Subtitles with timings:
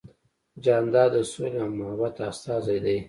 [0.63, 2.97] جانداد د سولې او محبت استازی دی.